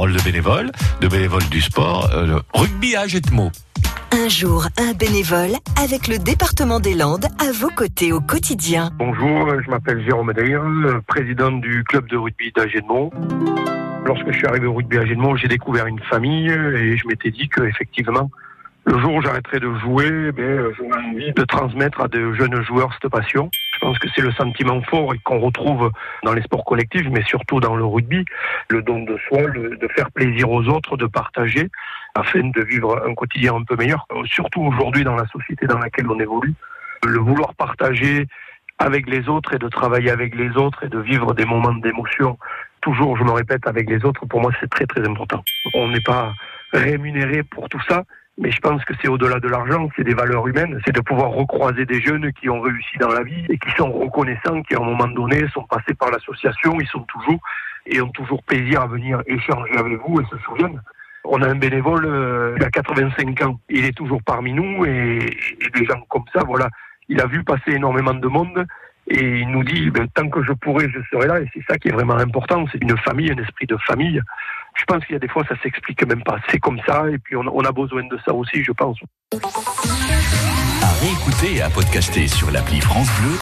[0.00, 0.70] parole de bénévoles,
[1.02, 3.50] de bénévoles du sport, euh, le rugby à Jetmo.
[4.12, 8.92] Un jour, un bénévole avec le département des Landes à vos côtés au quotidien.
[8.96, 10.62] Bonjour, je m'appelle Jérôme Dair,
[11.06, 13.10] président du club de rugby d'Agenmont.
[14.06, 17.50] Lorsque je suis arrivé au rugby à j'ai découvert une famille et je m'étais dit
[17.50, 18.30] que effectivement,
[18.84, 22.90] le jour où j'arrêterai de jouer, ben, j'aurais envie de transmettre à de jeunes joueurs
[23.00, 23.50] cette passion.
[23.74, 25.90] Je pense que c'est le sentiment fort qu'on retrouve
[26.24, 28.24] dans les sports collectifs, mais surtout dans le rugby,
[28.68, 31.68] le don de soi, de faire plaisir aux autres, de partager,
[32.14, 34.06] afin de vivre un quotidien un peu meilleur.
[34.24, 36.54] Surtout aujourd'hui dans la société dans laquelle on évolue,
[37.06, 38.26] le vouloir partager
[38.78, 42.38] avec les autres et de travailler avec les autres et de vivre des moments d'émotion
[42.80, 45.42] toujours, je me répète, avec les autres, pour moi c'est très très important.
[45.74, 46.32] On n'est pas
[46.72, 48.04] rémunéré pour tout ça,
[48.38, 51.30] mais je pense que c'est au-delà de l'argent, c'est des valeurs humaines, c'est de pouvoir
[51.30, 54.80] recroiser des jeunes qui ont réussi dans la vie et qui sont reconnaissants, qui à
[54.80, 57.40] un moment donné sont passés par l'association, ils sont toujours
[57.86, 60.80] et ont toujours plaisir à venir échanger avec vous et se souviennent.
[61.24, 65.18] On a un bénévole euh, il a 85 ans, il est toujours parmi nous et,
[65.60, 66.68] et des gens comme ça, voilà,
[67.08, 68.66] il a vu passer énormément de monde
[69.10, 71.40] et il nous dit ben, tant que je pourrai, je serai là.
[71.40, 72.64] Et c'est ça qui est vraiment important.
[72.70, 74.20] C'est une famille, un esprit de famille.
[74.74, 76.38] Je pense qu'il y a des fois, ça s'explique même pas.
[76.50, 77.08] C'est comme ça.
[77.10, 78.98] Et puis, on, on, a besoin de ça aussi, je pense.
[80.82, 83.36] À réécouter et à podcaster sur l'appli France Bleu.